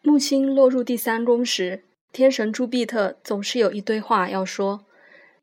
[0.00, 4.84] 木星落入第三宫时，天神朱庇特总是有一堆话要说。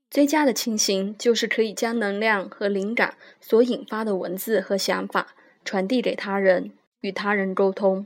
[0.09, 6.71] 最佳的情形就是可以将能量和灵感所引发的文字和想法传递给他人，
[7.01, 8.05] 与他人沟通。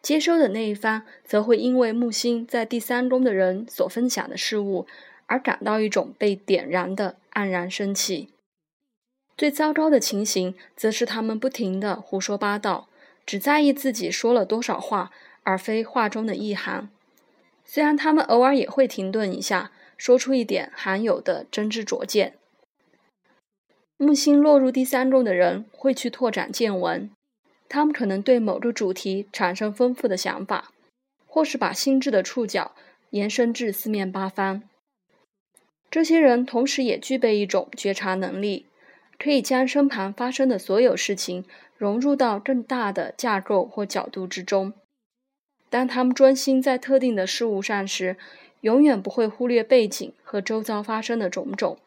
[0.00, 4.86] 接收的那一方则会因为木星在第三宫的人所分享的事物
[5.26, 8.28] 而感到一种被点燃的黯然生气。
[9.36, 12.88] 最糟糕的情形则是他们不停地胡说八道，
[13.26, 15.10] 只在意自己说了多少话，
[15.48, 16.90] 而非话中的意涵。
[17.64, 22.34] 虽然他们偶尔也会停顿一下，说出一点罕有的真知灼见。
[23.96, 27.10] 木星落入第三宫的人会去拓展见闻。
[27.66, 30.70] 他们可能对某个主题产生丰富的想法，
[31.26, 32.72] 或是把心智的触角
[33.08, 34.62] 延伸至四面八方。
[35.90, 38.66] 这些人同时也具备一种觉察能力，
[39.18, 41.46] 可以将身旁发生的所有事情
[41.78, 44.74] 融入到更大的架构或角度之中。
[45.70, 48.16] 当他们专心在特定的事物上时，
[48.62, 51.78] 永远不会忽略背景和周遭发生的种种。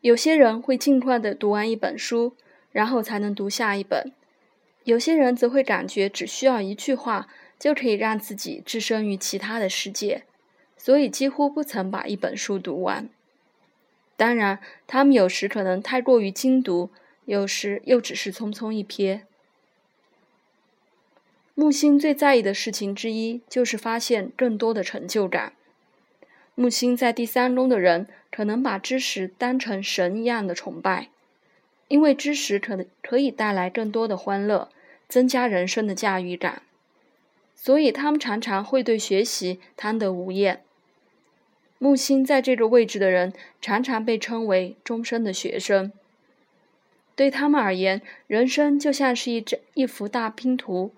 [0.00, 2.36] 有些人会尽快地读完一本书。
[2.72, 4.12] 然后才能读下一本。
[4.84, 7.26] 有些人则会感觉只需要一句话
[7.58, 10.22] 就可以让自己置身于其他的世界，
[10.76, 13.08] 所以几乎不曾把一本书读完。
[14.16, 16.90] 当然，他们有时可能太过于精读，
[17.24, 19.22] 有时又只是匆匆一瞥。
[21.60, 25.52] 木星最在意的事情之一就是发现更多的成就感。
[26.54, 31.08] 木星在第三宫的人可能把知识当成神一样的崇拜。
[31.88, 34.70] 因为知识可能可以带来更多的欢乐，
[35.06, 36.62] 增加人生的驾驭感，
[37.54, 40.62] 所以他们常常会对学习贪得无厌。
[41.76, 45.92] 木星在这个位置的人常常被称为终身的学生。
[47.14, 50.94] 对他们而言，人生就像是一张一幅大拼图，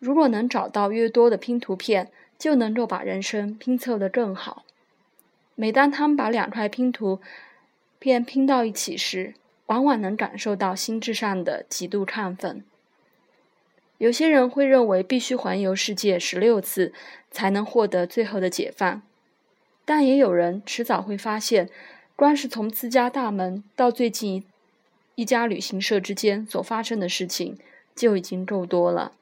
[0.00, 4.64] 如果能找到越多的拼图片，就能够把人生拼凑得更好。
[5.54, 7.20] 每当他们把两块拼图
[7.98, 9.34] 片拼到一起时，
[9.66, 12.64] 往往能感受到心智上的极度亢奋。
[13.98, 16.94] 有些人会认为必须环游世界十六次
[17.30, 19.02] 才能获得最后的解放，
[19.84, 21.68] 但也有人迟早会发现，
[22.16, 24.44] 光是从自家大门到最近
[25.16, 27.58] 一家旅行社之间所发生的事情
[27.94, 29.12] 就已经够多了。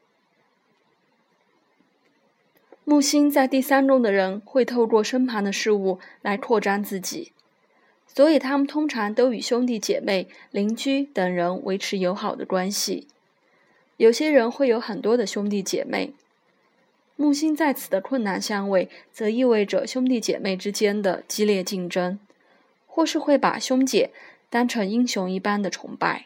[2.89, 7.31] 木星在第三宫的人会透过身旁的事物来扩张自己。
[8.07, 13.07] 所以，他们通常都与兄弟姐妹、邻居等人维持友好的关系。
[13.97, 16.15] 有些人会有很多的兄弟姐妹。
[17.15, 22.17] 木星在此的困难相位，则意味着兄弟姐妹之间的激烈竞争，
[22.87, 24.09] 或是会把兄姐
[24.49, 26.25] 当成英雄一般的崇拜。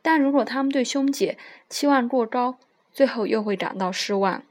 [0.00, 1.36] 但如果他们对兄姐
[1.68, 2.56] 期望过高，
[2.90, 4.42] 最后又会感到失望。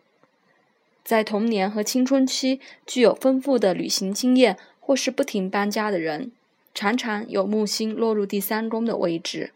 [1.07, 4.57] 在童年和青春期具有丰富的旅行经验。
[4.79, 6.31] 或是不停搬家的人，
[6.73, 9.51] 常常有木星落入第三宫的位置。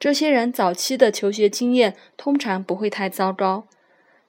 [0.00, 3.68] 这些人早期的求学经验通常不会太糟糕，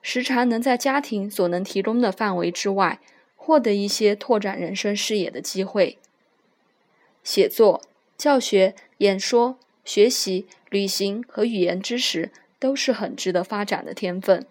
[0.00, 3.00] 时常能在家庭所能提供的范围之外，
[3.34, 5.98] 获得一些拓展人生视野的机会。
[7.24, 7.82] 写作、
[8.16, 14.46] 教学、演说、学习、旅行和语言知识都是很值得发展的天分。